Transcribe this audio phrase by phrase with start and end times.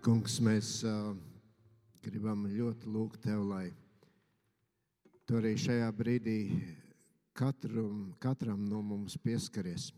[0.00, 1.10] Kungs, mēs uh,
[2.00, 3.66] gribam ļoti lūgt Tev, lai
[5.28, 6.36] Tu arī šajā brīdī
[7.36, 7.84] katru,
[8.22, 9.90] katram no mums pieskaries.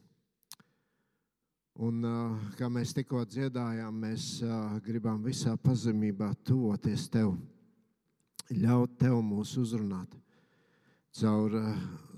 [1.79, 7.37] Un, uh, kā mēs tikko dziedājām, mēs uh, gribam visā pazemībā tuvoties Tev,
[8.51, 10.19] ļaut Tev mūs uzrunāt
[11.21, 11.59] caur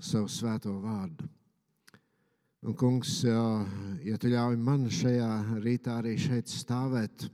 [0.01, 1.29] savu svēto vārdu.
[2.65, 3.19] Un, kungs,
[4.01, 7.29] ja tu ļauj man šajā rītā arī šeit stāvēt,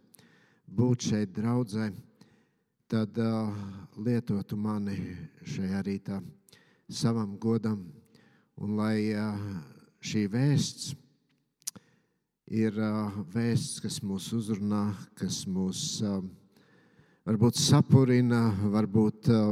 [0.72, 1.90] būt šeit draudzē,
[2.92, 3.52] tad uh,
[4.00, 4.96] lietotu mani
[5.44, 6.20] šajā rītā
[6.88, 7.84] savam godam.
[8.62, 9.36] Un lai uh,
[10.04, 10.94] šī vēsts
[12.52, 14.86] ir uh, vēsts, kas mūs uzrunā,
[15.20, 16.22] kas mūs uh,
[17.28, 19.52] varbūt sapurina, varbūt uh,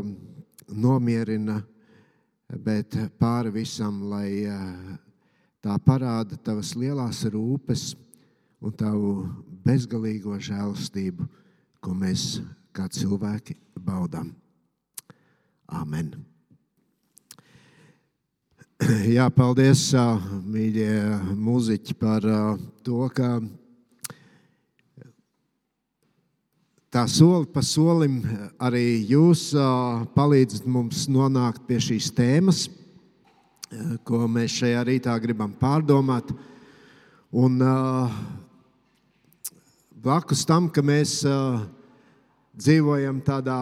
[0.71, 1.59] nomierina,
[2.63, 4.93] bet pāri visam, lai uh,
[5.59, 7.91] tā parāda tavas lielās rūpes
[8.59, 9.13] un tavu
[9.65, 11.27] bezgalīgo žēlastību,
[11.79, 12.39] ko mēs
[12.75, 14.33] kā cilvēki baudām.
[15.69, 16.11] Amen.
[19.15, 19.89] Jā, paldies,
[20.49, 20.91] mīļie
[21.35, 22.25] mūziķi, par
[22.83, 23.31] to, ka
[26.89, 28.21] tā soli pa solim
[28.57, 29.51] arī jūs
[30.15, 32.65] palīdzat mums nonākt pie šīs tēmas,
[34.07, 36.31] ko mēs šajā rītā gribam pārdomāt.
[37.29, 37.59] Un
[39.99, 41.19] blakus tam, ka mēs
[42.55, 43.59] dzīvojam tādā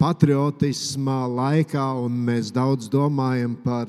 [0.00, 3.88] patriotismā laikā, un mēs daudz domājam par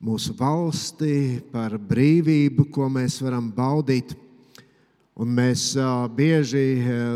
[0.00, 4.16] mūsu valsti, par brīvību, ko mēs varam baudīt.
[5.16, 5.70] Un mēs
[6.16, 6.64] bieži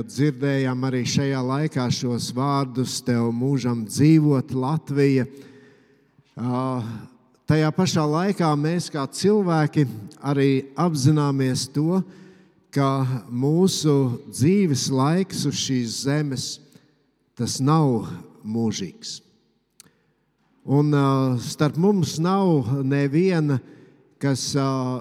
[0.08, 5.26] dzirdējām arī šajā laikā šos vārdus: Tev mūžam dzīvot Latvija.
[7.48, 9.84] Tajā pašā laikā mēs kā cilvēki
[10.20, 12.19] arī apzināmies to, ka
[13.30, 16.44] mūsu dzīves laiks uz šīs zemes
[17.34, 18.06] tas nav
[18.44, 19.20] mūžīgs.
[20.70, 23.56] Un uh, starp mums nav neviena,
[24.20, 25.00] kas uh,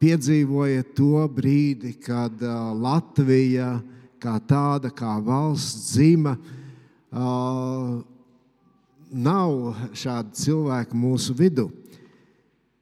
[0.00, 3.80] piedzīvoja to brīdi, kad uh, Latvija
[4.22, 5.96] kā tāda, kā valsts
[7.10, 8.00] uh,
[9.10, 11.68] nav šādi cilvēki mūsu vidū.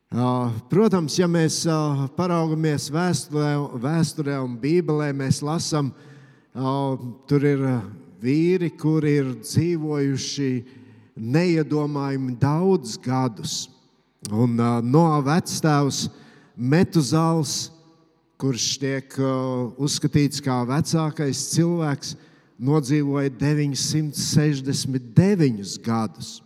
[0.08, 1.69] Protams, ja mēs
[2.16, 5.92] paraugamies vēsturē, vēsturē un Bībelē, mēs lasām,
[7.28, 7.84] tur ir
[8.22, 10.64] vīri, kuri ir dzīvojuši
[11.12, 13.68] neiedomājami daudz gadus.
[14.32, 14.56] Un
[14.88, 16.08] no vecstāvs
[16.56, 17.68] Metuzāls,
[18.41, 19.12] kurš tiek
[19.76, 22.16] uzskatīts kā vecākais cilvēks,
[22.56, 26.41] nodzīvoja 969 gadus.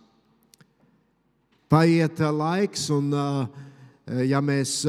[1.73, 3.07] Paiet laiks, un
[4.29, 4.83] ja mēs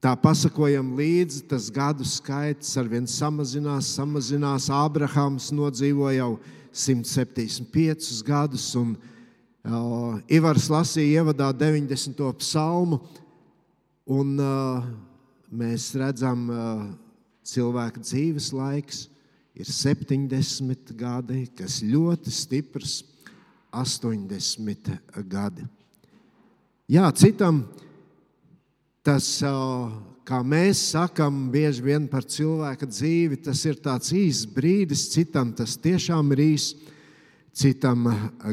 [0.00, 4.70] tā pasakojam līdzi, tas gadu skaits arvien samazinās, samazinās.
[4.72, 6.30] Ābrahāms nodzīvoja jau
[6.72, 8.94] 175 gadus, un
[10.32, 12.22] Ivars lasīja ievadā 90.
[12.40, 13.02] psalmu,
[14.08, 14.30] un
[15.52, 16.46] mēs redzam,
[17.44, 19.02] cilvēka dzīves laiks
[19.52, 23.02] ir 70 gadi, kas ļoti stiprs,
[23.76, 24.92] 80
[25.28, 25.66] gadi.
[26.86, 27.64] Jā, citam
[29.06, 29.26] tas,
[30.26, 35.76] kā mēs sakām, bieži vien par cilvēka dzīvi, tas ir tāds īsts brīdis, citam tas
[35.82, 36.92] tiešām ir īsts,
[37.56, 38.06] citam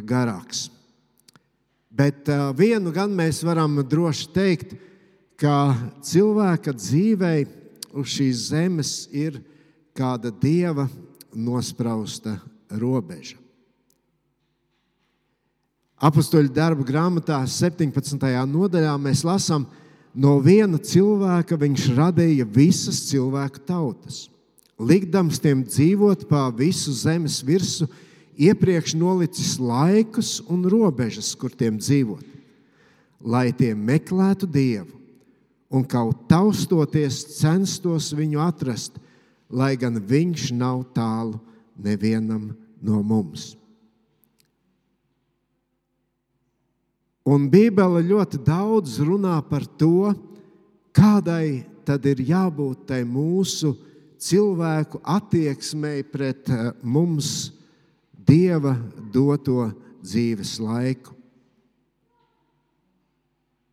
[0.07, 0.67] garāks.
[1.93, 4.73] Bet vienu gan mēs varam droši teikt,
[5.37, 7.45] ka cilvēka dzīvei
[7.93, 9.37] uz šīs zemes ir
[9.93, 10.87] kāda dieva
[11.35, 12.39] nosprausta
[12.69, 13.42] robeža.
[16.03, 18.25] Apostoliņu darbu grāmatā, 17.
[18.51, 19.63] nodaļā, mēs lasām,
[20.11, 24.25] no viena cilvēka viņš radīja visas cilvēku tautas,
[24.75, 27.87] likdams tiem dzīvot pa visu zemes virsmu,
[28.35, 32.25] iepriekš nolicis laikus un robežas, kur tiem dzīvot,
[33.23, 34.99] lai tie meklētu dievu
[35.73, 38.99] un kaut taustoties censtos viņu atrast,
[39.47, 41.39] lai gan viņš nav tālu
[41.79, 42.51] nevienam
[42.83, 43.53] no mums.
[47.23, 50.11] Un Bībele ļoti daudz runā par to,
[50.91, 53.71] kādai tad ir jābūt tai mūsu
[54.23, 57.51] cilvēku attieksmei pret eh, mums
[58.23, 58.77] Dieva
[59.11, 59.65] doto
[59.99, 61.11] dzīves laiku.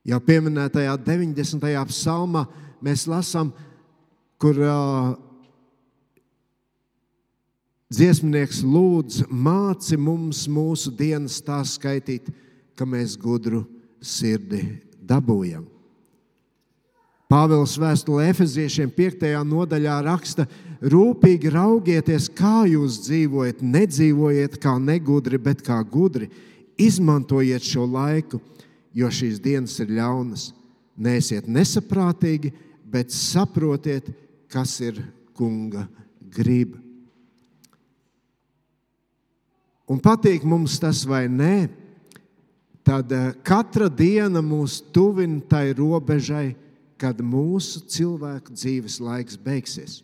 [0.03, 1.67] Jau pieminētajā 90.
[1.87, 2.47] psalmā
[2.83, 3.53] mēs lasām,
[4.41, 5.13] kur uh,
[7.95, 12.33] dziesmnieks lūdz, māci mums mūsu dienas tā skaitīt,
[12.81, 13.67] ka mēs gudru
[14.01, 14.63] sirdi
[15.05, 15.67] dabūjam.
[17.31, 19.27] Pāvils vēstulē Efeziešiem 5.
[19.47, 20.47] nodaļā raksta,
[20.81, 23.61] rūpīgi raugieties, kā jūs dzīvojat.
[23.63, 26.31] Nedzīvojiet kā negudri, bet kā gudri.
[26.81, 28.41] Izmantojiet šo laiku,
[28.97, 30.49] jo šīs dienas ir ļaunas.
[30.99, 32.51] Nēsiet nesaprātīgi,
[32.89, 34.09] bet saprotiet,
[34.51, 34.99] kas ir
[35.37, 35.85] kunga
[36.33, 36.81] griba.
[39.91, 41.69] Un patīk mums tas vai nē,
[42.87, 46.55] tad eh, katra diena mūs tuvina tai robežai,
[47.01, 50.01] kad mūsu cilvēku dzīves laiks beigsies.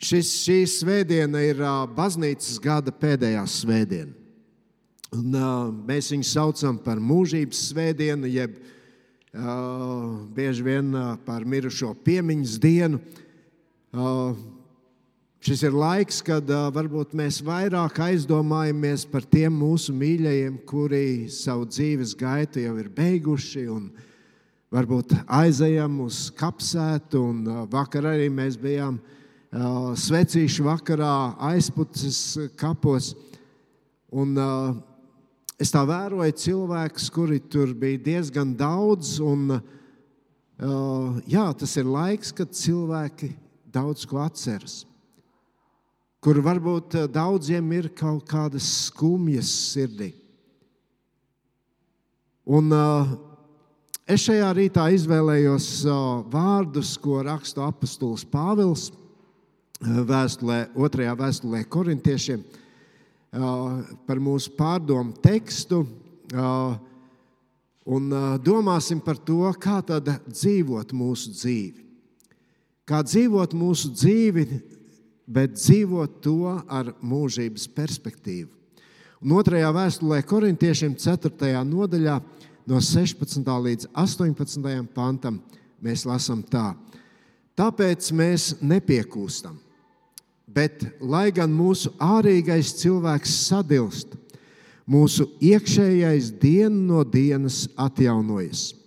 [0.00, 1.58] Šis, šī svētdiena ir
[1.92, 4.14] baznīcas gada pēdējā svētdiena.
[5.10, 8.54] Un, uh, mēs viņu saucam par mūžības svētdienu, jeb
[9.34, 13.00] uh, bieži vien uh, par mirušo piemiņas dienu.
[13.90, 14.38] Uh,
[15.40, 21.64] Šis ir laiks, kad uh, varbūt mēs vairāk aizdomājamies par tiem mūsu mīļajiem, kuri savu
[21.64, 23.62] dzīves gaitu jau ir beiguši.
[24.76, 31.14] Varbūt aizejam uz kapsētu, un uh, vakar arī mēs bijām uh, svecīšu vakarā
[31.54, 32.20] aizputes
[32.60, 33.14] kapos.
[34.12, 34.76] Un, uh,
[35.56, 39.16] es tā vēroju cilvēkus, kuri tur bija diezgan daudz.
[39.24, 43.32] Un, uh, jā, tas ir laiks, kad cilvēki
[43.72, 44.82] daudz ko atceras
[46.20, 50.12] kur varbūt eh, daudziem ir kaut kādas skumjas sirdī.
[52.50, 53.10] Un, uh,
[54.10, 58.88] es šajā rītā izvēlējos uh, vārdus, ko raksta apustulis Pāvils
[59.80, 65.84] vēstulē, otrajā vēstulē korintiešiem uh, par mūsu pārdomu tekstu.
[67.90, 68.12] Un
[68.44, 71.86] domāsim par to, kā tad dzīvot mūsu dzīvi.
[72.86, 74.44] Kā dzīvot mūsu dzīvi
[75.30, 78.50] bet dzīvot to ar mūžības perspektīvu.
[79.20, 81.52] Un otrajā vēstulē korintiešiem 4.
[81.68, 82.16] nodaļā
[82.70, 83.50] no 16.
[83.66, 84.70] līdz 18.
[84.94, 85.38] pantam
[85.84, 86.72] mēs lasām tā.
[87.58, 89.58] Tāpēc mēs nepiekūstam,
[90.48, 94.16] bet lai gan mūsu ārīgais cilvēks sadilst,
[94.88, 98.79] mūsu iekšējais dienu no dienas atjaunojas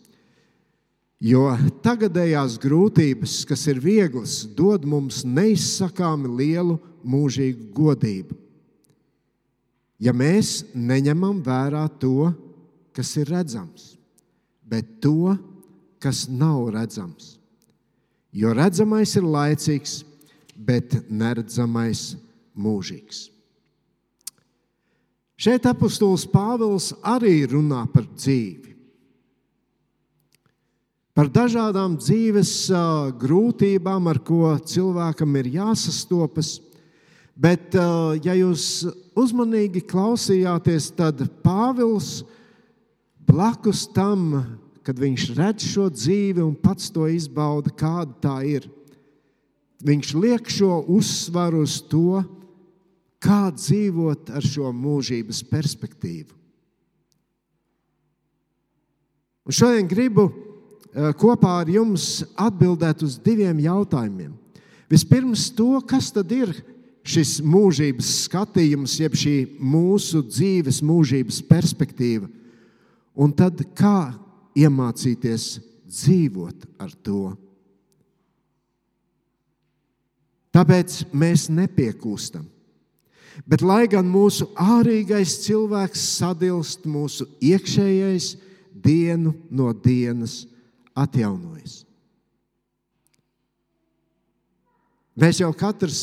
[1.24, 1.54] Jo
[1.86, 6.76] tagadējās grūtības, kas ir vieglas, dod mums neizsakāmi lielu
[7.08, 8.36] mūžīgu godību.
[10.04, 12.34] Ja mēs neņemam vērā to,
[12.92, 13.94] kas ir redzams,
[14.68, 15.38] bet to,
[16.04, 17.38] kas nav redzams.
[18.36, 20.02] Jo redzamais ir laicīgs,
[20.60, 22.18] bet neredzamais
[22.52, 23.30] mūžīgs.
[25.40, 28.73] Šeit apustulis Pāvils arī runā par dzīvi
[31.14, 32.54] par dažādām dzīves
[33.22, 36.58] grūtībām, ar ko cilvēkam ir jāsastopas.
[37.34, 38.86] Bet, ja jūs
[39.18, 42.22] uzmanīgi klausījāties, tad Pāvils
[43.26, 44.44] blakus tam,
[44.86, 48.68] kad viņš redz šo dzīvi un pats to izbauda, kāda tā ir,
[49.84, 52.22] viņš liek šo uzsvaru uz to,
[53.24, 56.36] kā dzīvot ar šo mūžības perspektīvu.
[59.44, 60.30] Un šodien gribu
[60.94, 64.34] kopā ar jums atbildēt uz diviem jautājumiem.
[64.92, 66.54] Vispirms, to, kas tad ir
[67.04, 72.30] šis mūžības skatījums, jeb šī mūsu dzīves mūžības perspektīva,
[73.14, 74.14] un tad kā
[74.56, 75.58] iemācīties
[75.90, 77.34] dzīvot ar to.
[80.54, 82.46] Tāpēc mēs nepiekūstam.
[83.50, 88.36] Bet, lai gan mūsu ārīgais cilvēks sadilst, mūsu iekšējais
[88.86, 90.44] dienu no dienas
[90.98, 91.84] atjaunojas.
[95.14, 96.00] Mēs jau katrs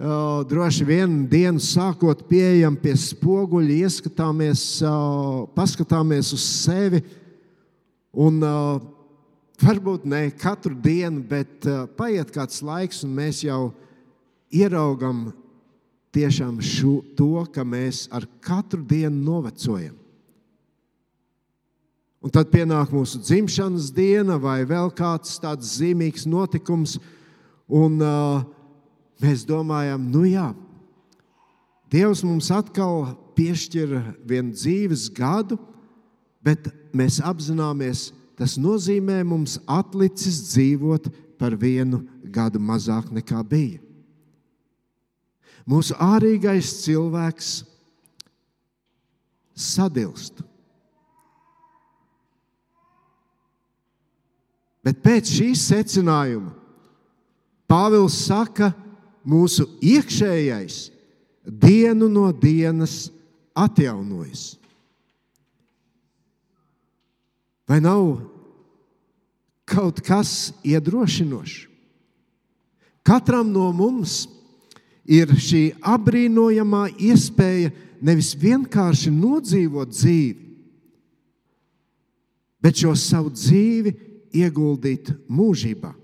[0.00, 7.02] uh, droši vien dienu sākot pieejam pie spoguļa, ieskatāmies, uh, paskatāmies uz sevi.
[8.14, 8.80] Un, uh,
[9.60, 13.74] varbūt ne katru dienu, bet uh, paiet kāds laiks, un mēs jau
[14.54, 15.26] ieraugam
[16.14, 19.98] tiešām šo, to, ka mēs ar katru dienu novecojam.
[22.24, 26.96] Un tad pienāk mūsu dzimšanas diena vai vēl kāds tāds zīmīgs notikums,
[27.68, 28.44] un uh,
[29.20, 30.48] mēs domājam, nu jā,
[31.94, 33.92] Dievs mums atkal piešķir
[34.26, 35.54] vienu dzīves gadu,
[36.42, 36.66] bet
[36.96, 41.06] mēs apzināmies, tas nozīmē mums atlicis dzīvot
[41.38, 42.02] par vienu
[42.34, 43.78] gadu mazāk nekā bija.
[45.70, 47.52] Mūsu ārīgais cilvēks
[49.54, 50.42] sadilst.
[54.84, 56.52] Bet pēc šīs secinājuma
[57.64, 58.68] Pāvils saka,
[59.24, 60.76] mūsu iekšējais
[61.48, 63.08] dienu no dienas
[63.56, 64.58] atjaunojas.
[67.64, 68.18] Vai nav
[69.64, 71.64] kaut kas iedrošinošs?
[73.04, 74.26] Katram no mums
[75.04, 77.72] ir šī apbrīnojamā iespēja
[78.04, 80.40] nevis vienkārši nodzīvot dzīvi,
[82.64, 83.92] bet šo savu dzīvi
[84.34, 85.94] ieguldīt mūžībā.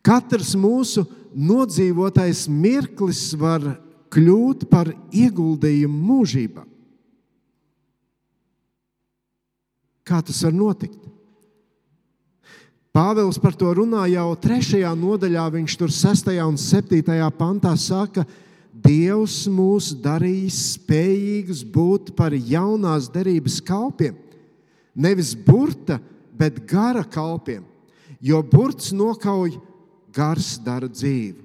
[0.00, 1.04] Katrs mūsu
[1.36, 3.76] nodzīvotais mirklis var
[4.10, 6.64] kļūt par ieguldījumu mūžībā.
[10.02, 10.98] Kā tas var notikt?
[12.90, 16.32] Pāvils par to runā jau trešajā nodaļā, viņš tur 6.
[16.42, 17.02] un 7.
[17.38, 18.24] pantā saka,
[18.80, 24.14] Dievs mūs darīs spējīgus būt par jaunās derības kalpiem.
[24.94, 26.10] Nevis burta, bet
[26.68, 27.64] gara kalpiem,
[28.20, 29.58] jo burts nokauj,
[30.14, 31.44] gars dara dzīvi.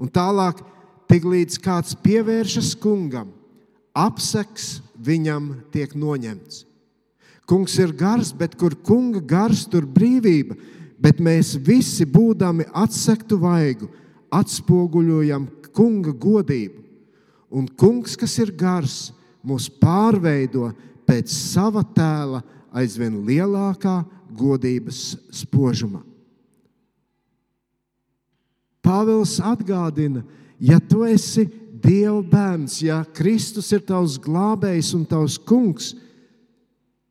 [0.00, 0.58] Un tālāk,
[1.06, 3.30] tik līdz kāds pievēršas kungam,
[3.94, 6.64] apseks viņam tiek noņemts.
[7.46, 10.56] Kungs ir gars, bet kur kunga gars, tur brīvība.
[10.98, 13.90] Bet mēs visi, būdami atsektu vaigu,
[14.32, 15.44] atspoguļojam
[15.76, 16.80] kunga godību.
[17.54, 19.12] Un kungs, kas ir gars,
[19.44, 20.70] mūs pārveido
[21.04, 22.40] pēc sava tēla
[22.74, 24.02] aizvien lielākā
[24.34, 26.02] godības spožuma.
[28.84, 30.24] Pāvils atgādina,
[30.60, 31.46] ja tu esi
[31.84, 35.90] Dieva bērns, ja Kristus ir tavs glābējs un tavs kungs,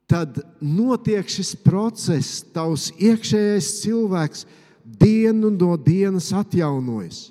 [0.10, 4.48] tad notiek šis process, tavs iekšējais cilvēks
[4.84, 7.28] dienu no dienas atjaunojas.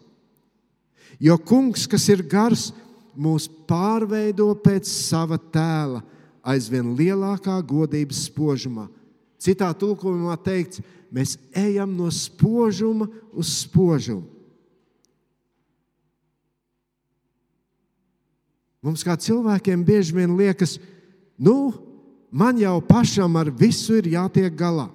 [1.22, 2.70] Jo kungs, kas ir gars,
[3.18, 6.02] mūs pārveido pēc sava tēla,
[6.42, 8.88] aizvien lielākā godības spožumā.
[9.42, 14.26] Citā tulkojumā teikts, mēs ejam no spožuma uz spožumu.
[18.82, 20.74] Mums kā cilvēkiem bieži vien liekas,
[21.38, 21.70] nu,
[22.34, 24.88] man jau pašam ar visu ir jātiek galā.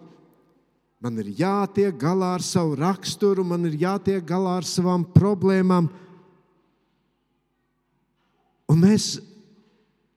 [0.99, 5.87] Man ir jātiek galā ar savu raksturu, man ir jātiek galā ar savām problēmām.
[8.67, 9.21] Un mēs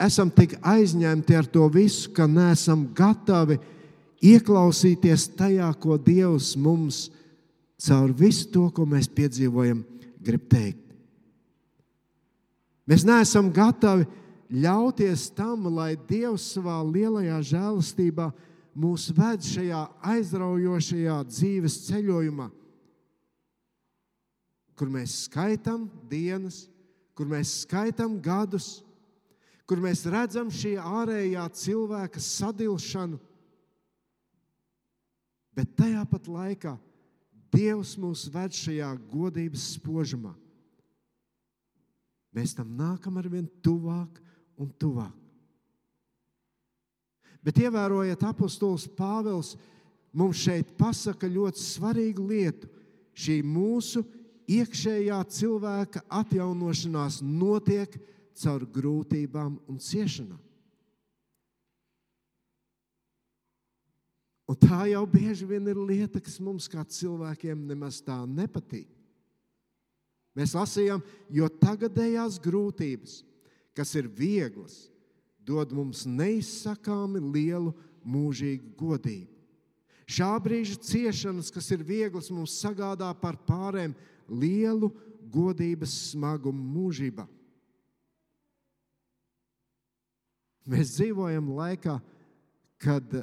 [0.00, 3.58] esam tik aizņemti ar to visu, ka neesam gatavi
[4.24, 7.08] ieklausīties tajā, ko Dievs mums
[7.80, 9.82] caur visu to, ko mēs piedzīvojam,
[10.20, 10.84] grib teikt.
[12.90, 14.08] Mēs neesam gatavi
[14.50, 18.30] ļauties tam, lai Dievs savā lielajā žēlastībā
[18.80, 22.48] mūs ved šajā aizraujošajā dzīves ceļojumā,
[24.74, 26.64] kur mēs skaitām dienas,
[27.14, 28.80] kur mēs skaitām gadus,
[29.70, 33.20] kur mēs redzam šī ārējā cilvēka sadilšanu.
[35.54, 36.72] Bet tajā pat laikā
[37.54, 40.32] Dievs mūs ved šajā godības spožumā.
[42.34, 44.20] Mēs tam nākam ar vien tuvāk
[44.58, 45.14] un tuvāk.
[47.42, 49.54] Bet ievērojiet, apustulis Pāvils
[50.14, 52.70] mums šeit pasaka ļoti svarīgu lietu.
[53.14, 54.02] Šī mūsu
[54.50, 57.94] iekšējā cilvēka atjaunošanās notiek
[58.40, 60.40] caur grūtībām un ciešanām.
[64.50, 68.88] Un tā jau bieži vien ir lieta, kas mums kā cilvēkiem nemaz tā nepatīk.
[70.34, 73.20] Mēs lasījām, jo tagadējās grūtības
[73.80, 74.90] kas ir vieglas,
[75.40, 77.72] dod mums neizsakāmi lielu
[78.04, 79.30] mūžīgu godību.
[80.10, 83.94] Šā brīža ciešanas, kas ir vieglas, mums sagādā par pārēm
[84.26, 84.90] lielu
[85.30, 87.28] godības smagumu mūžībā.
[90.68, 91.96] Mēs dzīvojam laikā,
[92.80, 93.14] kad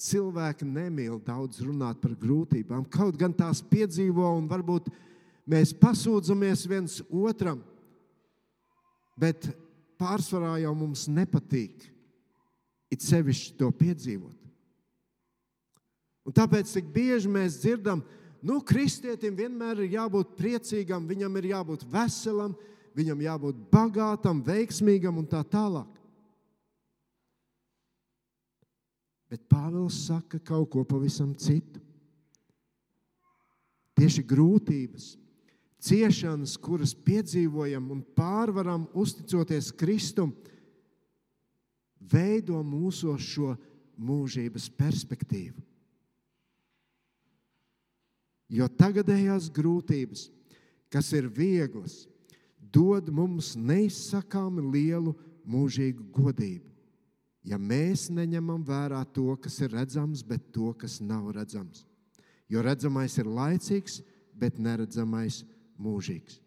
[0.00, 2.84] cilvēki nemīl daudz runāt par grūtībām.
[2.92, 4.90] Kaut gan tās piedzīvo, un varbūt
[5.48, 7.62] mēs pasūdzamies viens otram,
[9.16, 9.48] bet
[10.00, 11.90] pārsvarā jau mums nepatīk
[12.92, 14.36] it sevišķi to piedzīvot.
[16.24, 18.00] Un tāpēc tik bieži mēs dzirdam,
[18.44, 22.54] nu, kristietim vienmēr ir jābūt priecīgam, viņam ir jābūt veselam,
[22.96, 25.93] viņam jābūt bagātam, veiksmīgam un tā tālāk.
[29.34, 31.80] Bet Pāvils saka kaut ko pavisam citu.
[33.98, 35.08] Tieši grūtības,
[35.82, 40.30] ciešanas, kuras piedzīvojam un pārvaram, uzticoties Kristum,
[41.98, 43.56] veido mūsu šo
[43.98, 45.58] mūžības perspektīvu.
[48.54, 50.28] Jo tagadējās grūtības,
[50.94, 52.04] kas ir vieglas,
[52.62, 56.73] dod mums neizsakāmi lielu mūžīgu godību.
[57.44, 61.84] Ja mēs neņemam vērā to, kas ir redzams, bet to, kas nav redzams.
[62.48, 64.00] Jo redzamais ir laicīgs,
[64.32, 65.42] bet neredzamais
[65.80, 66.40] mūžīgs.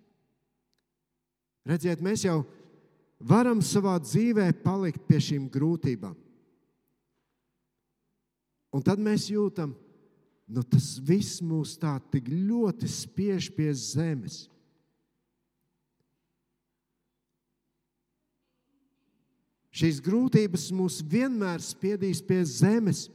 [1.67, 2.41] Redziet, mēs jau
[3.19, 6.15] varam savā dzīvē palikt pie šīm grūtībām.
[8.73, 9.73] Un tad mēs jūtam,
[10.47, 14.47] nu, tas viss mūs tā ļoti spiež pie zemes.
[19.77, 23.07] Šīs grūtības mūs vienmēr spiedīs pie zemes,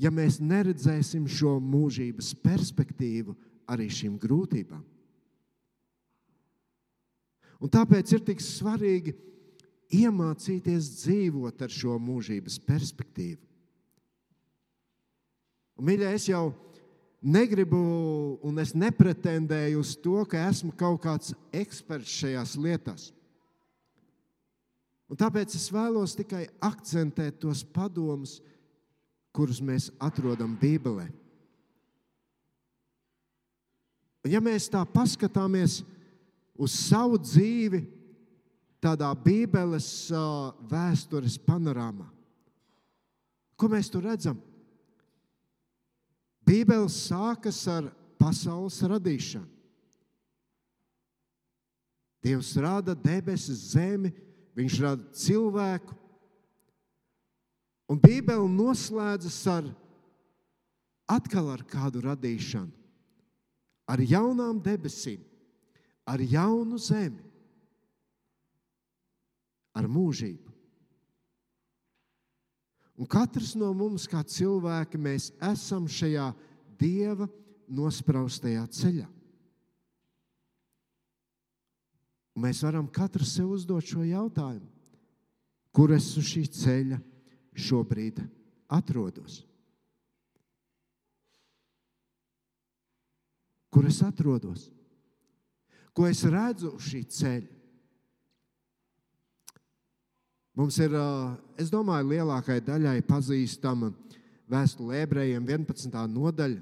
[0.00, 3.36] ja mēs neredzēsim šo mūžības perspektīvu
[3.70, 4.82] arī šīm grūtībām.
[7.60, 9.12] Un tāpēc ir tik svarīgi
[10.00, 13.42] iemācīties dzīvot ar šo mūžības perspektīvu.
[15.76, 16.50] Un, mīļā, es jau
[17.20, 17.78] negribu,
[18.46, 23.10] un es nepretendēju uz to, ka esmu kaut kāds eksperts šajās lietās.
[25.10, 28.38] Un tāpēc es vēlos tikai akcentēt tos padomus,
[29.34, 31.08] kurus mēs atrodam Bībelē.
[34.28, 35.80] Ja mēs tā paskatāmies
[36.60, 37.80] uz savu dzīvi,
[38.80, 39.88] tādā Bībeles
[40.70, 42.06] vēstures panorāmā,
[43.56, 44.38] ko mēs tur redzam?
[46.46, 47.90] Bībele sākas ar
[48.20, 49.48] pasaules radīšanu.
[52.20, 54.10] Dievs rada debesis, zemi,
[54.58, 55.94] Viņš rada cilvēku.
[57.90, 59.66] Un Bībele noslēdzas ar
[61.10, 62.70] atkal ar kādu radīšanu,
[63.90, 65.24] ar jaunām debesīm,
[66.06, 67.24] ar jaunu zemi,
[69.74, 70.50] ar mūžību.
[73.00, 76.28] Un katrs no mums, kā cilvēki, mēs esam šajā
[76.78, 77.26] dieva
[77.70, 79.06] nospraustajā ceļā.
[82.29, 84.66] Un mēs varam katrs sev uzdot šo jautājumu,
[85.74, 86.98] kur es uz šī ceļa
[87.60, 88.20] šobrīd
[88.70, 89.42] atrodos.
[93.70, 94.66] Kur es atrodos?
[95.94, 97.56] Ko es redzu uz šī ceļa?
[100.58, 100.96] Mums ir,
[101.60, 103.92] es domāju, lielākai daļai pazīstama
[104.50, 105.94] vēstule ebrejiem 11.
[106.10, 106.58] nodaļa.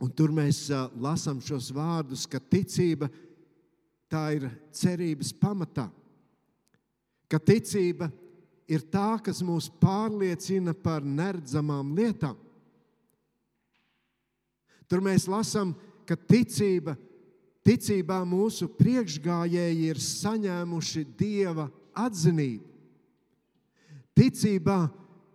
[0.00, 0.68] Un tur mēs
[1.00, 3.29] lasām šos vārdus, ka ticība ir
[4.10, 5.86] tā ir cerības pamatā.
[7.30, 8.10] Ka ticība
[8.70, 12.38] ir tā, kas mūs pārliecina par neredzamām lietām.
[14.90, 16.96] Tur mēs lasām, ka ticība,
[17.66, 22.66] ticībā mūsu priekšgājēji ir saņēmuši dieva atzinību.
[24.18, 24.80] Ticībā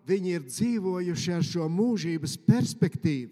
[0.05, 3.31] viņi ir dzīvojuši ar šo mūžības perspektīvu.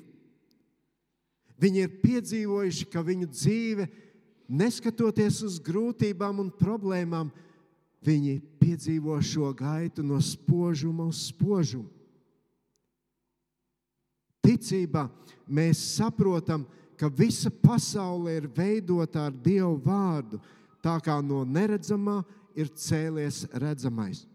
[1.59, 3.99] Viņi ir piedzīvojuši, ka viņu dzīve ir
[4.47, 7.31] neskatoties uz grūtībām un problēmām,
[8.03, 11.87] viņi piedzīvo šo gaitu no spožuma uz spožumu.
[14.43, 15.07] Ticībā
[15.47, 16.65] mēs saprotam,
[16.99, 20.41] ka visa pasaule ir veidota ar Dievu vārdu,
[20.83, 22.19] tā kā no neredzamā
[22.55, 24.25] ir cēlies redzamais.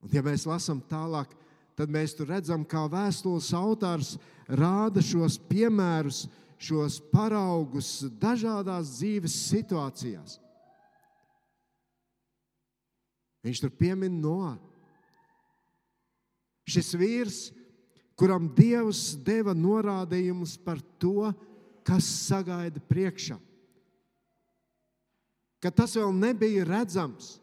[0.00, 1.34] Un, ja mēs lasām tālāk,
[1.76, 4.14] tad mēs tur redzam, kā vēstules autors
[4.48, 6.24] rāda šos piemērus,
[6.60, 10.36] šos paraugus dažādās dzīves situācijās.
[13.40, 14.52] Viņš tur piemin no.
[16.68, 17.38] Šis vīrs,
[18.20, 21.32] kuram Dievs deva norādījumus par to,
[21.88, 23.38] kas sagaida priekšā.
[25.60, 27.38] Ka tas vēl nebija redzams,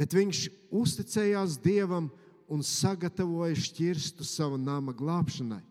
[0.00, 2.08] bet viņš uzticējās Dievam
[2.48, 5.67] un sagatavoja šķirstu savu nama glābšanai.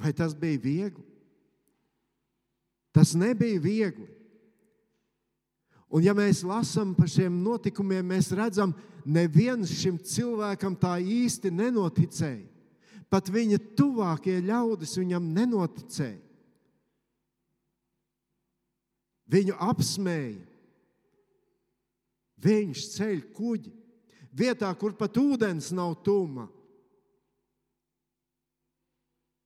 [0.00, 1.04] Vai tas bija viegli?
[2.94, 4.08] Tas nebija viegli.
[5.94, 11.52] Un, ja mēs lasām par šiem notikumiem, mēs redzam, ka neviens šim cilvēkam tā īsti
[11.52, 12.48] nenoticēja.
[13.12, 16.22] Pat viņa tuvākie ļaudis viņam nenoticēja.
[19.30, 20.42] Viņu apsmēja.
[22.44, 23.70] Viņš ceļ kuģi
[24.34, 26.48] vietā, kur pat ūdens nav tuma.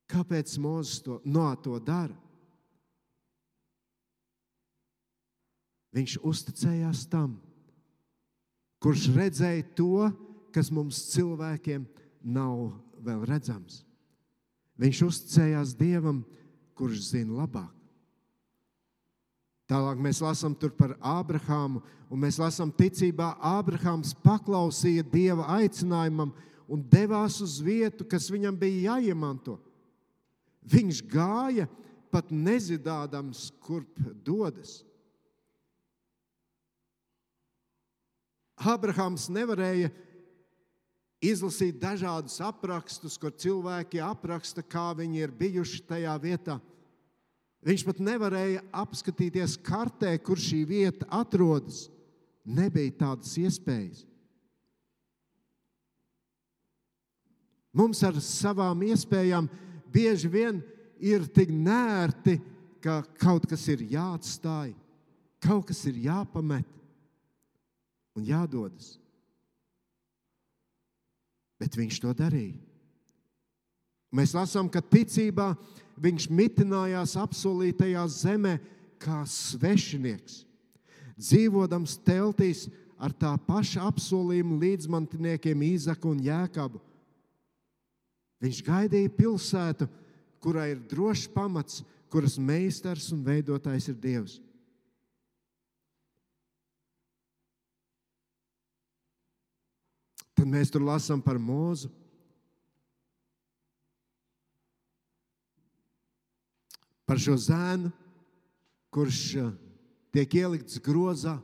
[0.09, 2.17] Kāpēc Mozus to, no to dara?
[5.93, 7.39] Viņš uzticējās tam,
[8.81, 10.09] kurš redzēja to,
[10.55, 11.85] kas mums cilvēkiem
[12.23, 12.71] nav
[13.05, 13.83] vēl redzams.
[14.79, 16.23] Viņš uzticējās Dievam,
[16.79, 17.75] kurš zina labāk.
[19.69, 26.33] Tālāk mēs lasām par Ābrahāmu, un mēs lasām, ticībā Ābrahāms paklausīja Dieva aicinājumam
[26.69, 29.59] un devās uz vietu, kas viņam bija jāiemanto.
[30.69, 31.69] Viņš gāja
[32.13, 34.83] pat nezinādams, kurp dodas.
[38.59, 39.91] Abrahams nevarēja
[41.23, 46.59] izlasīt dažādus aprakstus, kur cilvēki apraksta, kā viņi ir bijuši tajā vietā.
[47.67, 51.89] Viņš pat nevarēja apskatīties kartē, kur šī vieta atrodas.
[52.49, 54.05] Nebija tādas iespējas.
[57.77, 59.51] Mums ar savām iespējām
[59.93, 60.61] bieži vien
[60.99, 62.39] ir tik nērti,
[62.83, 64.73] ka kaut kas ir jāatstāj,
[65.43, 66.67] kaut kas ir jāpamet
[68.19, 68.97] un jādodas.
[71.59, 72.59] Bet viņš to darīja.
[74.15, 75.53] Mēs lasām, ka ticībā
[76.01, 78.55] viņš mitinājās apsolītajā zemē
[79.03, 80.45] kā svešinieks,
[81.19, 82.67] dzīvodams teltīs
[82.99, 86.81] ar tā paša apsolījuma līdzmantiniekiem Īzaku un Jēkabu.
[88.43, 89.89] Viņš gaidīja pilsētu,
[90.43, 94.39] kurai ir drošs pamats, kuras meistars un veidotājs ir Dievs.
[100.39, 101.91] Tad mēs tur lasām par mūzu.
[107.09, 107.91] Par šo zēnu,
[108.95, 109.49] kurš uh,
[110.15, 111.39] tiek ielikts grozā,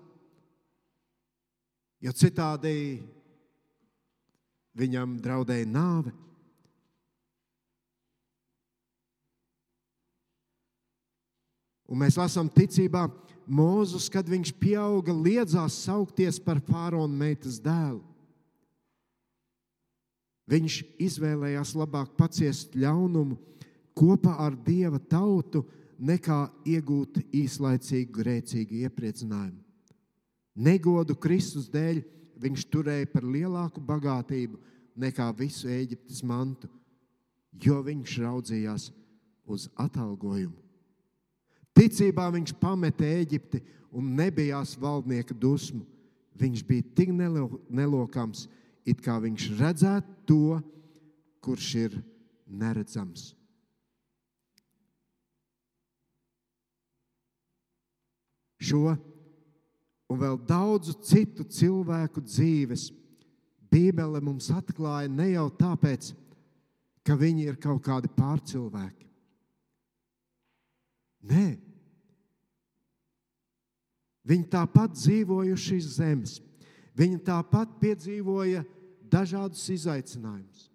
[2.04, 3.00] jo citādi
[4.76, 6.12] viņam draudēja nāve.
[11.94, 13.07] Un mēs lasām ticībā,
[13.44, 18.00] Mūzus, kad viņš pieauga, liedzās saukties par faraona meitas dēlu.
[20.48, 23.37] Viņš izvēlējās labāk paciest ļaunumu
[23.96, 25.62] kopā ar dieva tautu,
[26.00, 29.61] nekā iegūt īslaicīgu grēcīgu iepriecinājumu.
[30.57, 32.02] Negodu Kristus dēļ
[32.42, 34.59] viņš turēja par lielāku bagātību
[34.98, 36.72] nekā visu Eģiptes mantu,
[37.54, 38.90] jo viņš raudzījās
[39.46, 40.63] uz atalgojumu.
[41.74, 43.60] Ticībā viņš pameta Eģipti
[43.94, 45.82] un nebijās valdnieka dusmu.
[46.38, 48.48] Viņš bija tik nelokams,
[48.87, 50.58] it kā viņš redzētu to,
[51.44, 51.96] kurš ir
[52.46, 53.32] neredzams.
[58.64, 58.94] Šo
[60.08, 62.90] un vēl daudzu citu cilvēku dzīves
[63.74, 66.12] Bībele mums atklāja ne jau tāpēc,
[67.02, 69.08] ka viņi ir kaut kādi pārcilvēki.
[71.24, 71.54] Nē,
[74.28, 76.38] viņi tāpat dzīvoja šīs zemes.
[76.94, 78.62] Viņi tāpat piedzīvoja
[79.10, 80.68] dažādus izaicinājumus.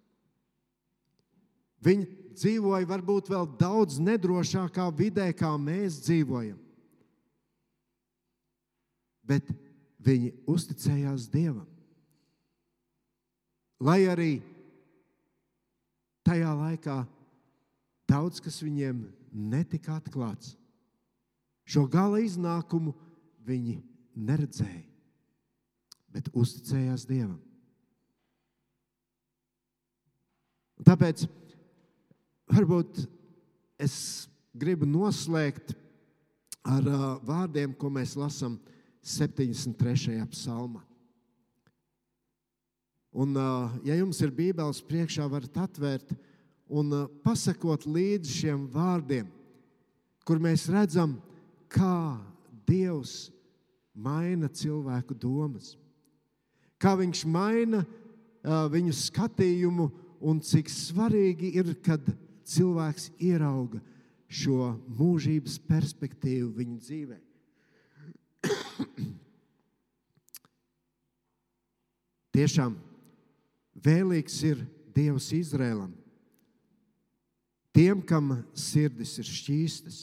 [1.80, 6.58] Viņi dzīvoja varbūt vēl daudz nedrošākā vidē, kā mēs dzīvojam.
[9.24, 9.48] Bet
[10.04, 11.68] viņi uzticējās Dievam.
[13.80, 14.32] Lai arī
[16.26, 16.98] tajā laikā
[18.10, 20.54] daudz kas viņiem netika atklāts,
[21.64, 22.94] šo gala iznākumu
[23.46, 23.80] viņi
[24.14, 24.90] neredzēja
[26.10, 27.38] bet uzticējās Dievam.
[30.80, 31.26] Tāpēc
[32.50, 33.04] varbūt
[33.80, 33.94] es
[34.56, 35.74] gribu noslēgt
[36.66, 38.58] ar uh, vārdiem, ko mēs lasām
[39.04, 40.18] 73.
[40.32, 40.82] psalmā.
[43.10, 46.12] Un, uh, ja jums ir Bībeles priekšā, varat atvērt
[46.70, 49.26] un uh, pasakot līdzi šiem vārdiem,
[50.24, 51.18] kur mēs redzam,
[51.70, 52.16] kā
[52.70, 53.32] Dievs
[53.98, 55.74] maina cilvēku domas
[56.80, 57.90] kā viņš maina uh,
[58.72, 62.00] viņu skatījumu un cik svarīgi ir, kad
[62.48, 63.80] cilvēks ierauga
[64.30, 67.18] šo mūžības perspektīvu viņa dzīvē.
[72.36, 72.72] Tiešām
[73.84, 74.58] vēlīgs ir
[74.94, 75.92] Dievs Izrēlam,
[77.74, 80.02] tiem, kam sirdis ir šķīstas.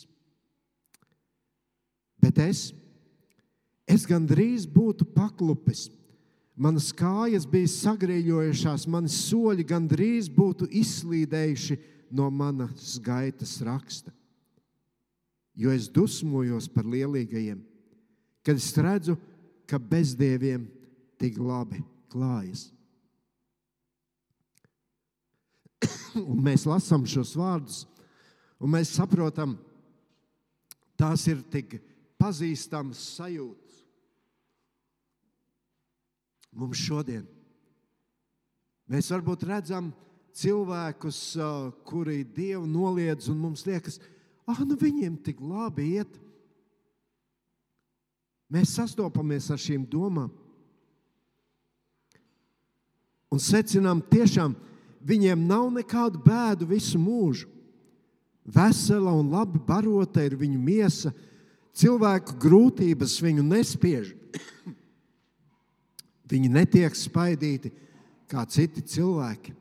[2.21, 2.71] Bet es,
[3.87, 5.87] es gandrīz būtu paklupis
[6.57, 11.77] Manas kājas bija sagrieļojušās, mani soļi gandrīz būtu izslīdējuši
[12.17, 14.09] no manas gaitas raksta.
[15.53, 17.59] Jo es dusmojos par lielīgajiem,
[18.41, 19.19] kad es redzu,
[19.69, 20.65] ka bezdieviem
[21.21, 22.71] tik labi klājas.
[26.17, 27.83] Un mēs lasām šos vārdus,
[28.57, 29.57] un mēs saprotam,
[30.97, 31.77] tās ir tik
[32.17, 33.67] pazīstamas sajūtas
[36.57, 37.25] mums šodien.
[38.89, 39.91] Mēs varbūt redzam
[40.37, 41.19] cilvēkus,
[41.87, 43.99] kuri Dievu noliedz, un mums liekas,
[44.47, 46.17] ah, nu viņiem tik labi iet.
[48.47, 50.31] Mēs sastopamies ar šīm domām
[53.27, 54.55] un secinām, tiešām
[55.07, 57.47] viņiem nav nekādu bēdu visu mūžu.
[58.47, 61.11] Vesela un labi barota ir viņu miesa,
[61.75, 64.13] cilvēku grūtības viņu nespiež.
[66.31, 67.71] Viņi netiek spaidīti
[68.27, 69.53] kā citi cilvēki.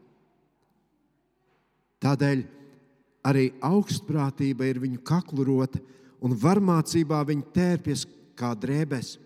[2.02, 2.44] Tādēļ
[3.26, 5.80] Arī augstprātība ir viņu kaklu rota,
[6.22, 8.04] un varmācībā viņi tērpjas
[8.38, 9.16] kā drēbēs.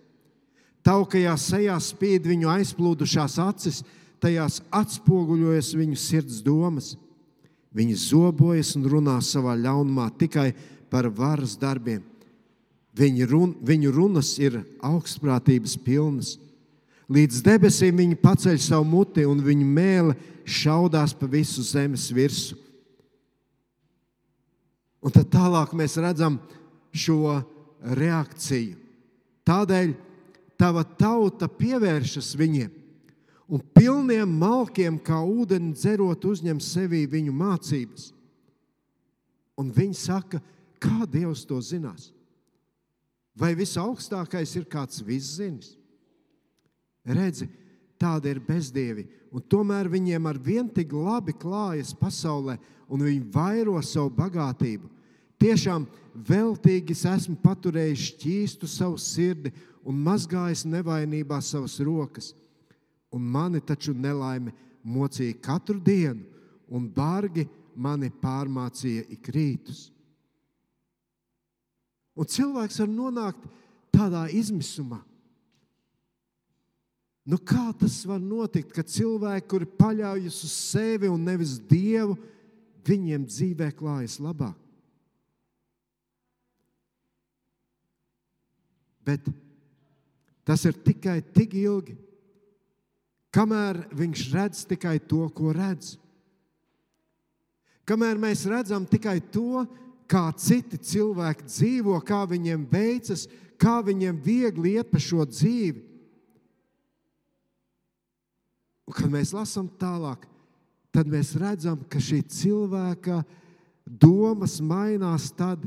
[0.86, 3.82] Taukajā sejā spīd viņu aizplūdušās acis,
[4.22, 6.94] tajās atspoguļojas viņu sirds domas.
[7.76, 10.50] Viņi zobojas un runā savā ļaunumā tikai
[10.90, 12.02] par varas darbiem.
[12.98, 16.34] Viņu, run, viņu runas ir augstprātības pilnas.
[17.10, 22.58] Līdz debesīm viņi paceļ savu muti un viņu mēlē šaudās pa visu zemes virsmu.
[25.00, 26.36] Un tad tālāk mēs redzam
[26.92, 27.38] šo
[27.96, 28.76] reakciju.
[29.48, 29.94] Tādēļ
[30.60, 32.68] tava tauta pievēršas viņiem,
[33.50, 38.10] un pilniem malkiem, kā ūdeni dzerot, uzņem sevī viņu mācības.
[39.58, 40.38] Un viņi saka,
[40.80, 42.12] kā Dievs to zinās?
[43.34, 45.74] Vai visaugstākais ir kāds viszinis?
[47.04, 47.48] Redzi,
[48.00, 52.58] tāda ir bezdievi, un tomēr viņiem ar vien tik labi klājas pasaulē,
[52.90, 54.88] un viņi vairo savu bagātību.
[55.40, 59.52] Tiešām veltīgi es esmu paturējis šķīstu savu sirdi
[59.86, 62.34] un mazgājis nevainībā savas rokas.
[63.10, 64.52] Un mani taču nelaime
[64.86, 66.22] mocīja katru dienu,
[66.70, 69.88] un bargi mani pārmācīja ik rītus.
[72.14, 73.46] Un cilvēks var nonākt
[73.94, 75.00] tādā izmisumā.
[77.26, 82.16] Nu, kā tas var notikt, ka cilvēki, kuri paļaujas uz sevi un nevis dievu,
[82.86, 84.56] viņiem dzīvē klājas labāk?
[89.04, 89.28] Bet
[90.46, 91.94] tas ir tikai tik ilgi,
[93.34, 95.96] kamēr viņš redz tikai to, ko redz.
[97.88, 99.64] Kamēr mēs redzam tikai to,
[100.10, 103.26] kā citi cilvēki dzīvo, kā viņiem veicas,
[103.60, 105.86] kā viņiem viegli iet pa šo dzīvi.
[108.90, 110.24] Un, kad mēs lasām tālāk,
[110.90, 113.20] tad mēs redzam, ka šī cilvēka
[113.86, 115.62] domas mainās tad,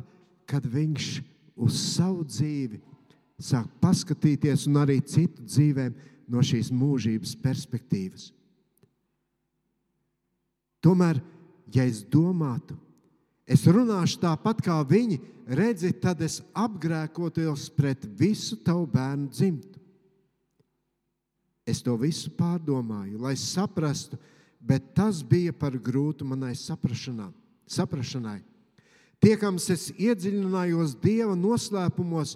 [0.47, 1.21] kad viņš
[1.55, 2.81] uz savu dzīvi
[3.43, 5.95] sāk paskatīties un arī citu dzīvēm
[6.33, 8.31] no šīs mūžības perspektīvas.
[10.83, 11.21] Tomēr,
[11.71, 12.75] ja es domātu,
[13.47, 19.79] es runāšu tāpat kā viņi, redzi, tad es apgrēkotos pret visu tavu bērnu dzimtu.
[21.63, 24.17] Es to visu pārdomāju, lai saprastu,
[24.59, 28.41] bet tas bija par grūtu manai saprašanai.
[29.23, 32.35] Tiekams, es iedziļinājos Dieva noslēpumos,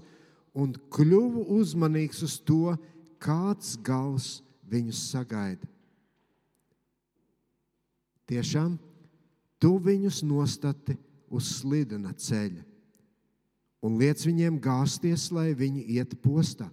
[0.55, 2.77] un kļuvu uzmanīgs uz to,
[3.21, 5.67] kāds gals viņus sagaida.
[8.27, 8.75] Tiešām,
[9.61, 10.97] tu viņus nostati
[11.31, 12.65] uz slidena ceļa
[13.87, 16.67] un liec viņiem gāzties, lai viņi iet postā.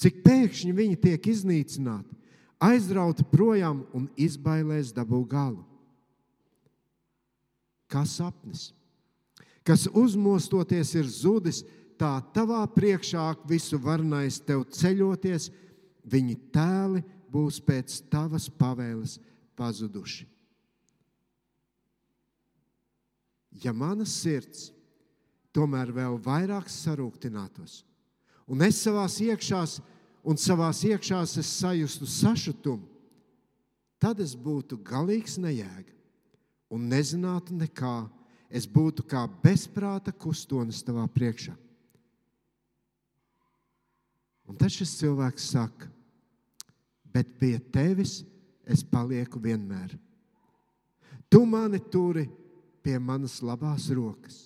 [0.00, 2.16] Cik pēkšņi viņi tiek iznīcināti,
[2.58, 5.62] aizrauti projām un izbailēs dabū galu.
[7.86, 8.72] Kā sapnis,
[9.62, 11.62] kas uzmostoties ir zudis,
[12.04, 15.48] tā tavā priekšā visu varnais tev ceļoties,
[16.04, 17.00] viņi tēli
[17.32, 19.16] būs pēc tavas pavēles
[19.56, 20.26] pazuduši.
[23.64, 24.68] Ja mana sirds
[25.54, 27.84] tomēr vēl vairāk sarūktinātos,
[28.50, 29.78] un es savās iekšās,
[30.26, 32.84] un savās iekšās es sajustu sašutumu,
[34.02, 35.94] tad es būtu galīgs nejēga
[36.74, 37.96] un nezinātu nekā.
[38.54, 41.54] Es būtu kā bezprāta kustonis tavā priekšā.
[44.48, 45.88] Un tad šis cilvēks saka,
[47.14, 48.22] bet pie tevis
[48.68, 49.94] es palieku vienmēr.
[51.32, 52.26] Tu mani turi
[52.84, 54.44] pie manas labās rokas.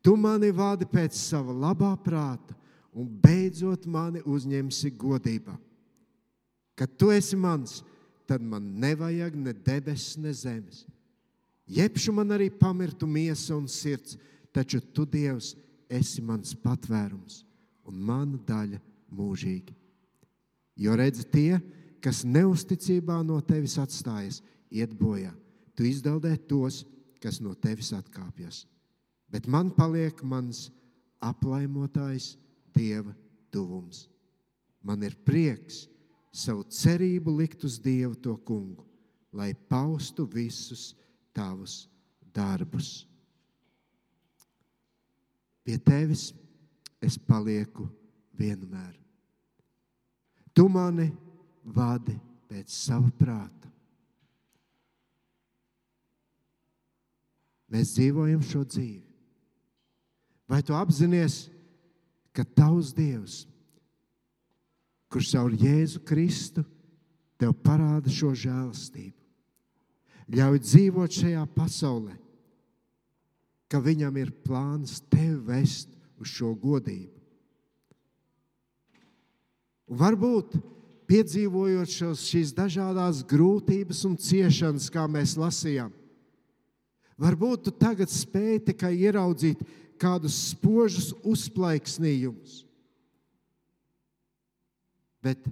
[0.00, 2.54] Tu mani vadi pēc sava labā prāta
[2.96, 5.56] un beidzot mani uzņemsi godībā.
[6.76, 7.82] Kad tu esi mans,
[8.28, 10.84] tad man nevajag ne debesis, ne zemes.
[11.66, 14.16] Jebšu man arī pamirtu miesa un sirds,
[14.54, 15.54] taču tu, Dievs,
[15.90, 17.42] esi mans patvērums
[17.86, 18.80] un mana daļa
[19.12, 19.74] mūžīgi.
[20.76, 21.58] Jo redzi, tie,
[22.04, 25.32] kas neusticībā no tevis atstājas, iet bojā.
[25.76, 26.84] Tu izdaldē tos,
[27.22, 28.64] kas no tevis atkāpjas.
[29.32, 30.68] Bet man paliek mans
[31.24, 32.36] aplaimotājs
[32.76, 33.14] Dieva
[33.50, 34.04] tuvums.
[34.84, 35.86] Man ir prieks
[36.36, 38.84] savu cerību likt uz Dievu to kungu,
[39.32, 40.92] lai paustu visus
[41.34, 41.86] tavus
[42.36, 43.06] darbus.
[45.64, 46.28] Pie tevis
[47.02, 47.88] es palieku
[48.38, 48.94] vienmēr.
[50.56, 51.10] Tu mani
[51.64, 52.14] vadi
[52.48, 53.70] pēc sava prāta.
[57.72, 59.02] Mēs dzīvojam šo dzīvi.
[60.46, 61.48] Vai tu apzinājies,
[62.30, 63.40] ka tavs Dievs,
[65.10, 66.62] kurš caur Jēzu Kristu
[67.40, 69.16] tev parāda šo žēlastību,
[70.36, 72.14] ļauj dzīvot šajā pasaulē,
[73.66, 75.90] ka viņam ir plāns tevi vest
[76.22, 77.15] uz šo godību.
[79.86, 80.56] Un varbūt
[81.06, 85.92] piedzīvojot šos, šīs dažādas grūtības un ciešanas, kā mēs lasījām,
[87.20, 89.62] varbūt tu tagad spēj tikai ieraudzīt
[90.02, 92.64] kādus spožus uzplaiksnījumus.
[95.22, 95.46] Bet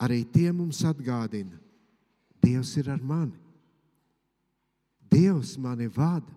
[0.00, 1.58] arī tie mums atgādina,
[2.42, 3.38] Dievs ir ar mani.
[5.12, 6.32] Dievs mani vada.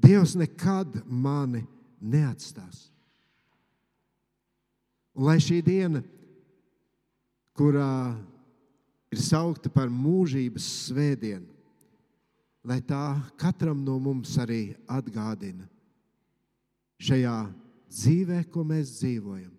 [0.00, 1.66] Dievs nekad mani
[2.00, 2.86] neatstās.
[5.16, 6.02] Un lai šī diena,
[7.56, 8.12] kurā
[9.08, 11.48] ir saukta par mūžības svētdienu,
[12.66, 15.64] lai tā katram no mums arī atgādina
[17.00, 17.36] šajā
[17.92, 19.52] dzīvē, ko mēs dzīvojam.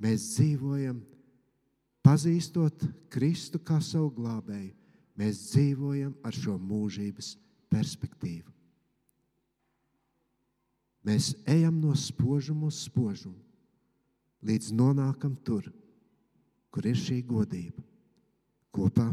[0.00, 1.02] Mēs dzīvojam,
[2.00, 4.72] pazīstot Kristu kā savu glābēju,
[5.20, 7.34] mēs dzīvojam ar šo mūžības
[7.68, 8.48] perspektīvu.
[11.04, 13.49] Mēs ejam no spožuma uz spožumu
[14.46, 15.66] līdz nonākam tur,
[16.70, 17.82] kur ir šī godība
[18.74, 19.10] kopā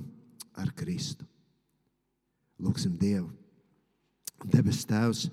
[0.57, 1.25] ar Kristu.
[2.61, 3.29] Lūksim Dievu.
[4.45, 5.27] Debes Tēvs,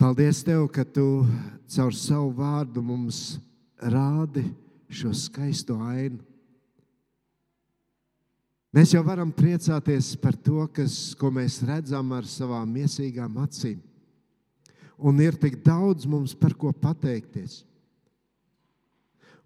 [0.00, 1.04] paldies Tev, ka Tu
[1.68, 3.38] caur savu vārdu mums
[3.76, 4.46] rādi
[4.88, 6.22] šo skaisto ainu.
[8.72, 13.80] Mēs jau varam priecāties par to, kas, ko mēs redzam ar savām miesīgām acīm.
[14.98, 17.62] Un ir tik daudz mums par ko pateikties.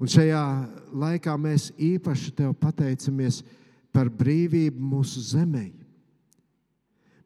[0.02, 0.42] Un šajā
[0.98, 3.44] laikā mēs īpaši te pateicamies
[3.94, 5.68] par brīvību mūsu zemē.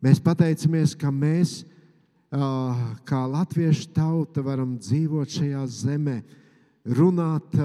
[0.04, 1.62] Mēs pateicamies, ka mēs,
[3.08, 6.18] kā latviešu tauta, varam dzīvot šajā zemē,
[6.98, 7.56] runāt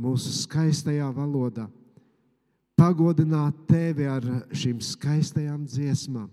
[0.00, 1.66] mūsu skaistajā valodā,
[2.80, 4.24] pagodināt tevi ar
[4.56, 6.30] šīm skaistajām dziesmām.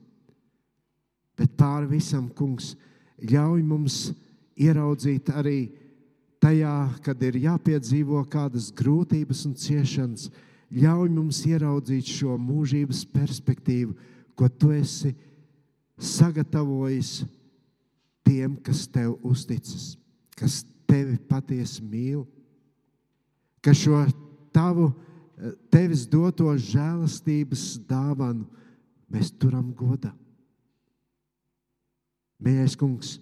[1.36, 2.72] Bet pāri visam, kungs,
[3.20, 4.00] ļauj mums
[4.56, 5.60] ieraudzīt arī
[6.44, 10.28] tajā, kad ir jāpiedzīvo kādas grūtības un ciešanas,
[10.74, 13.96] ļauj mums ieraudzīt šo mūžības perspektīvu,
[14.38, 15.14] ko tu esi
[15.98, 17.24] sagatavojis
[18.28, 19.96] tiem, kas tev uzticas,
[20.38, 22.26] kas tevi patiesi mīl,
[23.64, 24.04] ka šo
[24.56, 24.92] tavu,
[25.74, 28.46] tevis doto žēlastības dāvanu
[29.12, 30.12] mēs turam godā.
[32.44, 33.16] Mīļais kungs,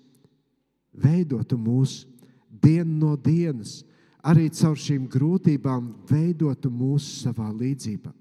[0.92, 2.15] veidotu mūsu
[2.62, 3.84] dienu no dienas,
[4.26, 8.14] arī caur šīm grūtībām, veidotu mūsu savā līdzībā.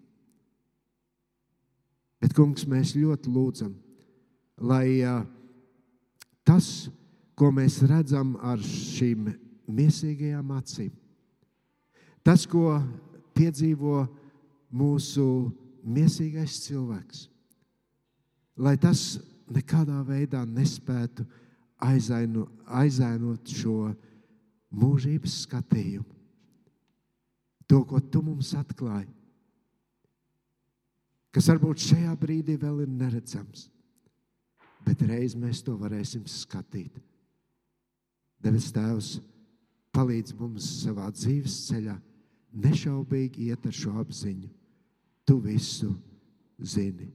[2.21, 3.73] Bet, kungs, mēs ļoti lūdzam,
[4.65, 5.01] lai
[6.45, 6.89] tas,
[7.37, 9.29] ko mēs redzam ar šīm
[9.69, 10.93] mīsīgajām acīm,
[12.25, 12.79] tas, ko
[13.37, 14.05] piedzīvo
[14.73, 15.27] mūsu
[15.85, 17.27] mīsīgais cilvēks,
[18.57, 19.19] lai tas
[19.53, 21.27] nekādā veidā nespētu
[21.85, 23.93] aizaino, aizainot šo
[24.75, 26.11] mūžības skatījumu.
[27.71, 29.09] To, ko tu mums atklāji,
[31.33, 33.69] kas varbūt šajā brīdī vēl ir neredzams,
[34.85, 36.99] bet reiz mēs to varēsim skatīt.
[38.45, 39.15] Devis Tēvs,
[39.97, 41.97] palīdz mums savā dzīves ceļā,
[42.67, 44.51] nešaubīgi iet ar šo apziņu.
[45.25, 45.89] Tu visu
[46.61, 47.09] zini.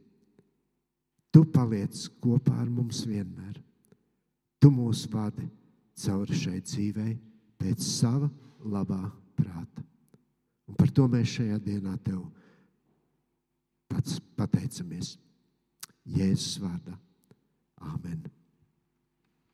[1.30, 3.60] Tu paliec kopā ar mums vienmēr.
[4.60, 5.46] Tu mūs vadi
[6.02, 7.14] cauri šai dzīvei
[7.60, 8.30] pēc sava
[8.64, 9.02] labā
[9.38, 9.84] prāta.
[10.70, 12.24] Un par to mēs šajā dienā tev
[13.90, 15.16] pats pateicamies.
[16.10, 16.96] Jēzus vārdā.
[17.86, 18.39] Āmen!